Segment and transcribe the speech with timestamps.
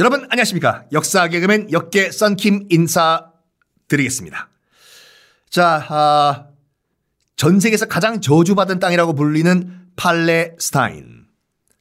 [0.00, 0.84] 여러분 안녕하십니까.
[0.92, 4.48] 역사 개그맨 역계 썬킴 인사드리겠습니다.
[5.50, 6.46] 자, 아,
[7.34, 11.26] 전 세계에서 가장 저주받은 땅이라고 불리는 팔레스타인.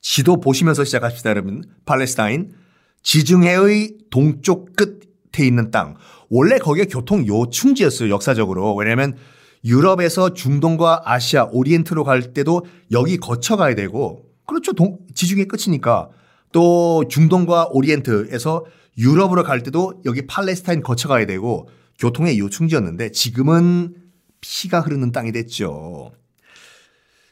[0.00, 1.62] 지도 보시면서 시작합시다, 여러분.
[1.84, 2.54] 팔레스타인.
[3.02, 5.96] 지중해의 동쪽 끝에 있는 땅.
[6.30, 8.74] 원래 거기가 교통 요충지였어요, 역사적으로.
[8.74, 9.18] 왜냐면
[9.66, 14.72] 유럽에서 중동과 아시아, 오리엔트로 갈 때도 여기 거쳐가야 되고, 그렇죠.
[14.72, 16.08] 동, 지중해 끝이니까.
[16.52, 18.64] 또 중동과 오리엔트에서
[18.96, 23.94] 유럽으로 갈 때도 여기 팔레스타인 거쳐가야 되고 교통의 요충지였는데 지금은
[24.40, 26.12] 피가 흐르는 땅이 됐죠.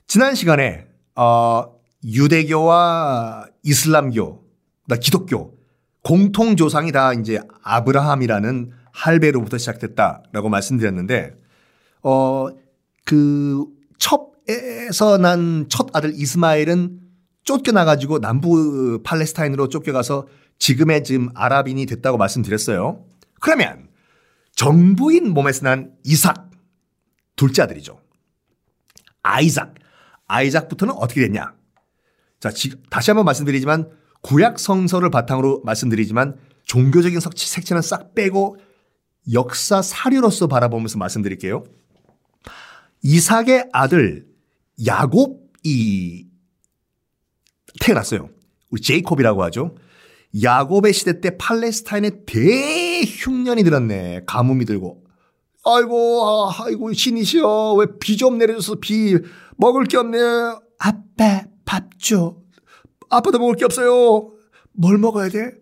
[0.07, 1.65] 지난 시간에 어,
[2.05, 4.45] 유대교와 이슬람교,
[5.01, 5.57] 기독교
[6.03, 11.35] 공통 조상이 다 이제 아브라함이라는 할배로부터 시작됐다라고 말씀드렸는데
[12.03, 12.49] 어,
[13.05, 13.65] 그
[13.99, 17.01] 첩에서 난 첫 아들 이스마엘은
[17.47, 20.27] 쫓겨나가지고 남부 팔레스타인으로 쫓겨가서
[20.59, 23.05] 지금의 지금 아랍인이 됐다고 말씀드렸어요.
[23.41, 23.89] 그러면
[24.53, 26.51] 정부인 몸에서 난 이삭
[27.37, 28.01] 둘째 아들이죠.
[29.23, 29.75] 아이삭.
[30.27, 31.55] 아이삭부터는 어떻게 됐냐?
[32.41, 32.51] 자,
[32.91, 33.91] 다시 한번 말씀드리지만
[34.23, 38.57] 구약 성서를 바탕으로 말씀드리지만 종교적인 색채는 싹 빼고
[39.33, 41.65] 역사 사료로서 바라보면서 말씀드릴게요.
[43.03, 44.27] 이삭의 아들
[44.85, 46.27] 야곱이
[47.87, 48.29] 태어났어요.
[48.71, 49.77] 우리 제이콥이라고 하죠.
[50.43, 54.23] 야곱의 시대 때 팔레스타인에 대흉년이 들었네.
[54.27, 55.05] 가뭄이 들고.
[55.65, 57.75] 아이고, 아, 아이고, 신이시여.
[57.79, 59.17] 왜 비 좀 내려줘서 비
[59.57, 60.19] 먹을 게 없네.
[60.79, 62.37] 아빠, 밥 줘.
[63.09, 64.33] 아빠도 먹을 게 없어요.
[64.73, 65.53] 뭘 먹어야 돼?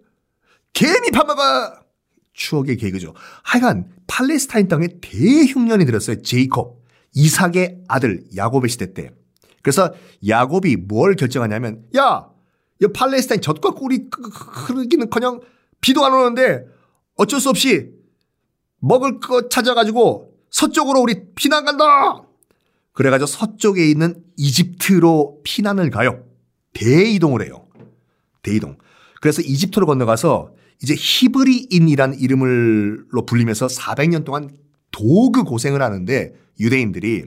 [0.73, 1.43] 개미 밥 먹어!
[2.33, 3.15] 추억의 개그죠.
[3.45, 6.21] 하여간 팔레스타인 땅에 대흉년이 들었어요.
[6.23, 6.83] 제이콥.
[7.15, 9.11] 이삭의 아들 야곱의 시대 때.
[9.65, 9.95] 그래서
[10.29, 12.29] 야곱이 뭘 결정하냐면 야,
[12.83, 15.41] 이 팔레스타인 젖과 꿀이 흐르기는 커녕
[15.81, 16.67] 비도 안 오는데
[17.17, 17.89] 어쩔 수 없이
[18.79, 21.85] 먹을 것 찾아가지고 서쪽으로 우리 피난 간다!
[22.93, 26.23] 그래가지고 서쪽에 있는 이집트로 피난을 가요.
[26.75, 27.67] 대이동을 해요.
[28.43, 28.77] 대이동.
[29.23, 34.51] 그래서 이집트로 건너가서 이제 히브리인이라는 이름을로 불리면서 400년 동안
[34.91, 37.25] 도그 고생을 하는데 유대인들이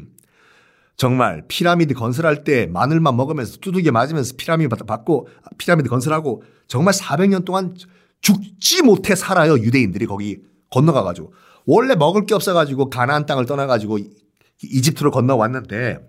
[0.98, 5.28] 정말 피라미드 건설할 때 마늘만 먹으면서 두둑이 맞으면서 피라미드 받고
[5.60, 7.76] 피라미드 건설하고 정말 400년 동안
[8.22, 9.60] 죽지 못해 살아요.
[9.60, 10.40] 유대인들이 거기
[10.72, 11.34] 건너가 가지고
[11.68, 14.00] 원래 먹을 게 없어 가지고 가나안 땅을 떠나 가지고
[14.64, 16.00] 이집트로 건너왔는데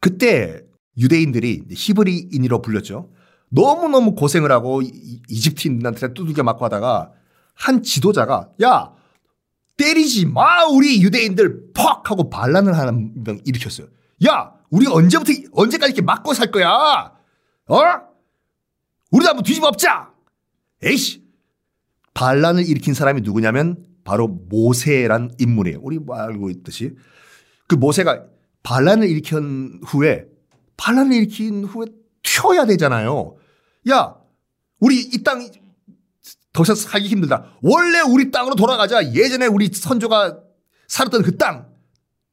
[0.00, 0.62] 그때
[0.96, 3.10] 유대인들이 히브리인이로 불렸죠.
[3.50, 4.80] 너무너무 고생을 하고
[5.28, 7.12] 이집트인들한테 두들겨 맞고 하다가
[7.54, 8.92] 한 지도자가 야
[9.76, 12.72] 때리지 마 우리 유대인들 퍽 하고 반란을
[13.14, 13.88] 명 일으켰어요.
[14.26, 16.68] 야 우리가 언제부터 언제까지 이렇게 맞고 살 거야?
[16.68, 17.82] 어?
[19.10, 20.12] 우리도 한번 뒤집어 엎자.
[20.82, 21.22] 에이씨
[22.14, 25.80] 반란을 일으킨 사람이 누구냐면 바로 모세란 인물이에요.
[25.82, 26.94] 우리 뭐 알고 있듯이
[27.68, 28.24] 그 모세가
[28.62, 30.26] 반란을 일으킨 후에
[30.76, 31.86] 반란을 일으킨 후에
[32.22, 33.36] 튀어야 되잖아요.
[33.90, 34.16] 야
[34.80, 35.46] 우리 이 땅
[36.56, 37.52] 더 이상 살기 힘들다.
[37.60, 39.12] 원래 우리 땅으로 돌아가자.
[39.12, 40.38] 예전에 우리 선조가
[40.88, 41.68] 살았던 그 땅.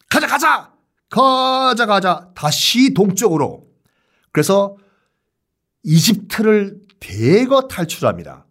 [0.09, 0.71] 가자, 가자!
[1.09, 2.29] 가자, 가자.
[2.33, 3.67] 다시 동쪽으로.
[4.31, 4.77] 그래서
[5.83, 8.47] 이집트를 대거 탈출합니다.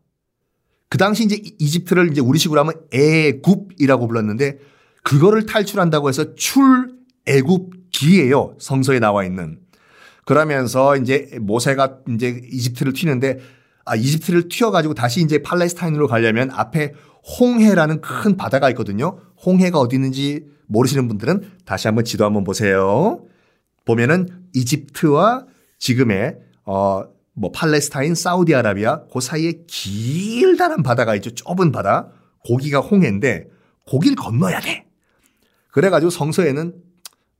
[0.90, 4.58] 그 당시 이제 이집트를 이제 우리식으로 하면 애굽이라고 불렀는데
[5.02, 6.34] 그거를 탈출한다고 해서
[7.24, 8.56] 출애굽기예요.
[8.60, 9.58] 성서에 나와 있는.
[10.26, 13.40] 그러면서 이제 모세가 이제 이집트를 튀는데
[13.84, 16.92] 아, 이집트를 튀어가지고 다시 이제 팔레스타인으로 가려면 앞에
[17.40, 19.18] 홍해라는 큰 바다가 있거든요.
[19.44, 23.24] 홍해가 어디 있는지 모르시는 분들은 다시 한번 지도 한번 보세요.
[23.84, 25.46] 보면은 이집트와
[25.78, 27.04] 지금의 어,
[27.34, 31.34] 뭐 팔레스타인, 사우디아라비아 그 사이에 길다란 바다가 있죠.
[31.34, 32.08] 좁은 바다.
[32.44, 33.46] 고기가 홍해인데
[33.86, 34.86] 고기를 건너야 돼.
[35.70, 36.74] 그래가지고 성서에는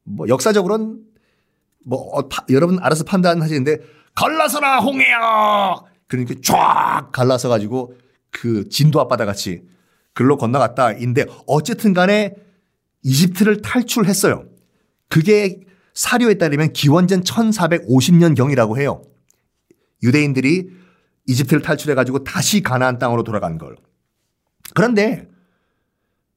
[0.05, 1.01] 뭐 역사적으로는
[1.85, 3.79] 뭐 어, 파, 여러분 알아서 판단하시는데
[4.15, 5.81] 갈라서라 홍해야
[6.13, 7.95] 그러니까 쫙 갈라서 가지고
[8.31, 9.63] 그 진도 앞바다 같이
[10.13, 12.35] 글로 건너갔다인데 어쨌든 간에
[13.03, 14.45] 이집트를 탈출했어요.
[15.09, 15.61] 그게
[15.95, 19.03] 사료에 따르면 기원전 1450년 경이라고 해요.
[20.03, 20.71] 유대인들이
[21.27, 23.77] 이집트를 탈출해 가지고 다시 가나안 땅으로 돌아간 걸.
[24.75, 25.29] 그런데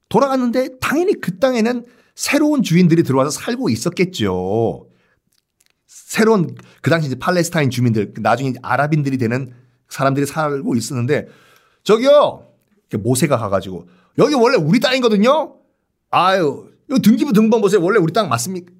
[0.10, 1.86] 돌아갔는데 당연히 그 땅에는
[2.16, 4.88] 새로운 주인들이 들어와서 살고 있었겠죠.
[5.86, 9.54] 새로운 그 당시 이제 팔레스타인 주민들 나중에 아랍인들이 되는
[9.90, 11.28] 사람들이 살고 있었는데
[11.84, 12.48] 저기요
[12.98, 13.88] 모세가 가가지고
[14.18, 15.56] 여기 원래 우리 땅이거든요.
[16.12, 17.82] 아유 이 등기부 등본 보세요.
[17.84, 18.72] 원래 우리 땅 맞습니까?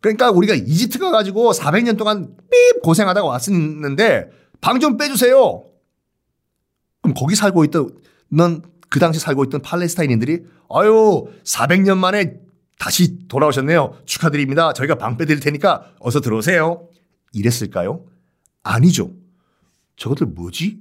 [0.00, 4.30] 그러니까 우리가 이집트 가 가지고 400년 동안 삐 고생하다가 왔었는데
[4.60, 5.64] 방 좀 빼주세요.
[7.16, 7.90] 거기 살고 있던
[8.90, 12.40] 그 당시 살고 있던 팔레스타인인들이 아유 400년 만에
[12.78, 13.98] 다시 돌아오셨네요.
[14.04, 14.72] 축하드립니다.
[14.72, 16.88] 저희가 방 빼드릴 테니까 어서 들어오세요.
[17.32, 18.04] 이랬을까요?
[18.62, 19.10] 아니죠.
[19.98, 20.80] 저것들 뭐지?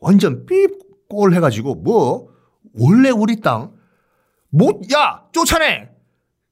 [0.00, 2.28] 완전 삐꼴 해가지고 뭐
[2.72, 3.76] 원래 우리 땅
[4.50, 5.24] 못, 야!
[5.32, 5.90] 쫓아내!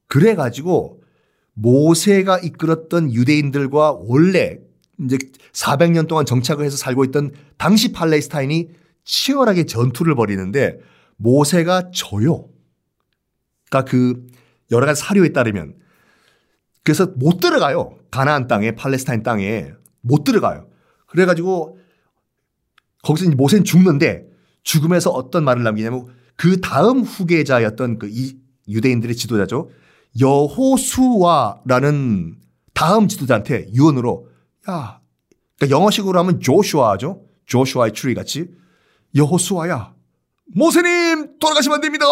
[0.09, 1.03] 그래가지고
[1.55, 4.59] 모세가 이끌었던 유대인들과 원래
[5.03, 5.17] 이제
[5.53, 8.69] 400년 동안 정착을 해서 살고 있던 당시 팔레스타인이
[9.05, 10.79] 치열하게 전투를 벌이는데
[11.17, 12.49] 모세가 져요.
[13.71, 14.27] 그러니까 그
[14.71, 15.77] 여러 가지 사료에 따르면
[16.85, 17.99] 그래서 못 들어가요.
[18.11, 19.73] 가나안 땅에 팔레스타인 땅에
[20.03, 20.69] 못 들어가요.
[21.07, 21.79] 그래가지고
[23.07, 24.27] 거기서 모세는 죽는데
[24.63, 26.07] 죽으면서 어떤 말을 남기냐면
[26.37, 28.37] 그 다음 후계자였던 그 이
[28.69, 29.71] 유대인들의 지도자죠.
[30.21, 32.37] 여호수아라는
[32.75, 34.29] 다음 지도자한테 유언으로
[34.69, 35.01] 야,
[35.57, 37.23] 그러니까 영어식으로 하면 조슈아죠.
[37.47, 38.49] 조슈아의 추리 같이
[39.15, 39.95] 여호수아야,
[40.55, 42.05] 모세님 돌아가시면 안 됩니다.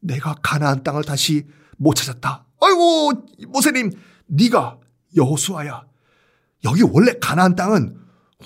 [0.00, 1.46] 내가 가나안 땅을 다시
[1.76, 2.46] 못 찾았다.
[2.60, 3.12] 아이고
[3.48, 3.92] 모세님,
[4.26, 4.78] 네가
[5.16, 5.84] 여호수아야.
[6.64, 7.98] 여기 원래 가나안 땅은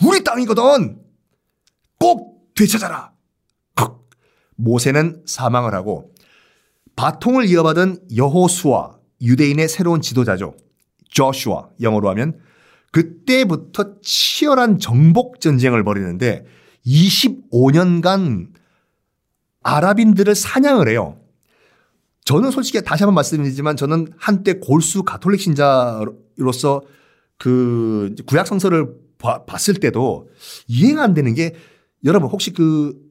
[0.02, 1.03] 우리 땅이거든.
[1.98, 3.14] 꼭 되찾아라.
[4.56, 6.12] 모세는 사망을 하고
[6.96, 10.54] 바통을 이어받은 여호수아 유대인의 새로운 지도자죠.
[11.10, 12.38] 조슈아 영어로 하면
[12.92, 16.44] 그때부터 치열한 정복 전쟁을 벌이는데
[16.86, 18.48] 25년간
[19.62, 21.18] 아랍인들을 사냥을 해요.
[22.24, 26.82] 저는 솔직히 다시 한번 말씀드리지만 저는 한때 골수 가톨릭 신자로서
[27.38, 28.94] 그 구약 성서를
[29.46, 30.28] 봤을 때도
[30.68, 31.54] 이해가 안 되는 게
[32.04, 33.04] 여러분 혹시 그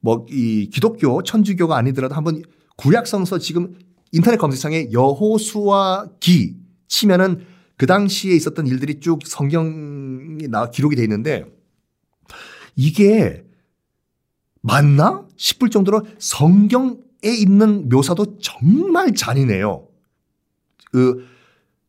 [0.00, 2.42] 뭐 이 기독교 천주교가 아니더라도 한번
[2.76, 3.74] 구약 성서 지금
[4.12, 6.56] 인터넷 검색창에 여호수아 기
[6.86, 7.44] 치면은
[7.76, 11.44] 그 당시에 있었던 일들이 쭉 성경이 나 기록이 돼 있는데
[12.76, 13.44] 이게
[14.60, 19.88] 맞나 싶을 정도로 성경에 있는 묘사도 정말 잔인해요.
[20.92, 21.26] 그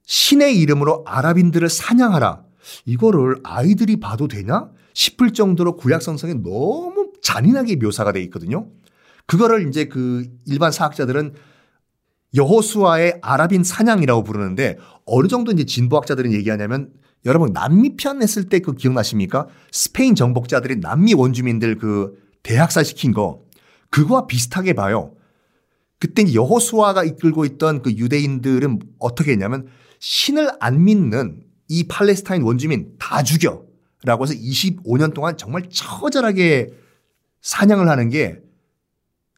[0.06, 2.44] 신의 이름으로 아랍인들을 사냥하라.
[2.86, 8.68] 이거를 아이들이 봐도 되냐 싶을 정도로 구약 성성에 너무 잔인하게 묘사가 돼 있거든요.
[9.25, 11.33] 그거를 이제 그 일반 사학자들은
[12.36, 16.92] 여호수아의 아랍인 사냥이라고 부르는데 어느 정도 이제 진보학자들은 얘기하냐면
[17.25, 19.48] 여러분 남미 편 했을 때 그 기억나십니까?
[19.72, 23.44] 스페인 정복자들이 남미 원주민들 그 대학살 시킨 거
[23.89, 25.13] 그거와 비슷하게 봐요.
[26.00, 29.68] 그때 여호수아가 이끌고 있던 그 유대인들은 어떻게 했냐면
[30.00, 33.63] 신을 안 믿는 이 팔레스타인 원주민 다 죽여.
[34.04, 36.74] 라고 해서 25년 동안 정말 처절하게
[37.42, 38.39] 사냥을 하는 게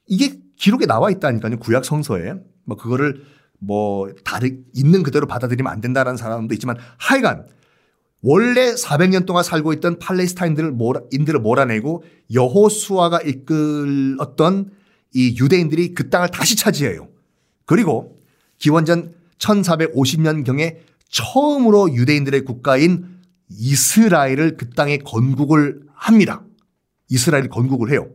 [0.08, 1.58] 이게 기록에 나와 있다니까요.
[1.60, 2.34] 구약 성서에.
[2.64, 3.24] 뭐 그거를
[3.60, 7.48] 뭐 다르 있는 그대로 받아들이면 안 된다라는 사람도 있지만 하여간
[8.22, 12.04] 원래 400년 동안 살고 있던 팔레스타인들을 몰아, 인들을 몰아내고
[12.34, 14.72] 여호수아가 이끌었던
[15.14, 17.10] 이 유대인들이 그 땅을 다시 차지해요.
[17.66, 18.20] 그리고
[18.60, 20.78] 기원전 1450년경에
[21.12, 23.20] 처음으로 유대인들의 국가인
[23.50, 26.44] 이스라엘을 그 땅에 건국을 합니다.
[27.10, 28.10] 이스라엘 건국을 해요.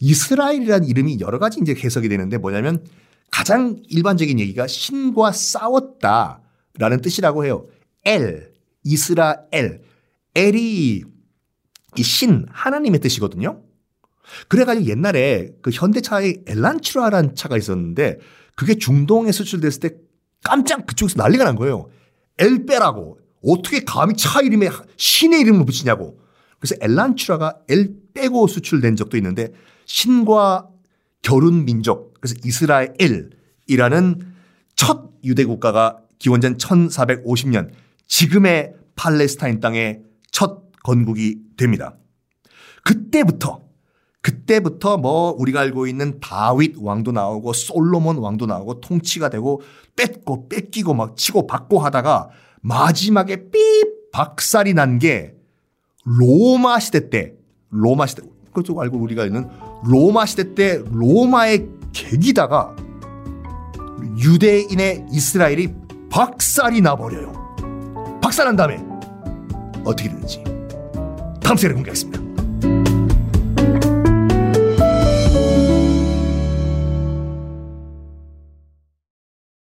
[0.00, 2.84] 이스라엘이라는 이름이 여러 가지 이제 해석이 되는데 뭐냐면
[3.30, 7.66] 가장 일반적인 얘기가 신과 싸웠다라는 뜻이라고 해요.
[8.04, 9.82] 엘, 이스라엘.
[10.34, 11.02] 엘이
[11.96, 13.62] 이 신, 하나님의 뜻이거든요.
[14.48, 18.18] 그래가지고 옛날에 그 현대차에 엘란츄라라는 차가 있었는데
[18.54, 19.90] 그게 중동에 수출됐을 때
[20.44, 21.88] 깜짝 그쪽에서 난리가 난 거예요.
[22.38, 23.18] 엘 빼라고.
[23.44, 26.20] 어떻게 감히 차 이름에 신의 이름을 붙이냐고.
[26.58, 29.52] 그래서 엘란츄라가 엘 빼고 수출된 적도 있는데
[29.86, 30.68] 신과
[31.22, 34.32] 결혼 민족 그래서 이스라엘이라는
[34.74, 37.70] 첫 유대 국가가 기원전 1450년
[38.06, 41.96] 지금의 팔레스타인 땅의 첫 건국이 됩니다.
[42.82, 43.67] 그때부터
[44.22, 49.62] 그때부터 뭐 우리가 알고 있는 다윗 왕도 나오고 솔로몬 왕도 나오고 통치가 되고
[49.96, 53.58] 뺏고 뺏기고 막 치고 받고 하다가 마지막에 삐
[54.12, 55.34] 박살이 난 게
[56.04, 57.34] 로마 시대 때
[57.70, 58.22] 로마 시대
[58.52, 59.48] 그것도 알고 우리가 있는
[59.84, 62.74] 로마 시대 때 로마의 계기다가
[64.18, 65.74] 유대인의 이스라엘이
[66.10, 67.32] 박살이 나버려요.
[68.22, 68.78] 박살난 다음에
[69.84, 70.42] 어떻게 되는지
[71.40, 72.97] 다음 시간에 공개하겠습니다.